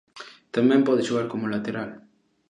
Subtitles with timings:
[0.55, 1.89] Tamén pode xogar como lateral.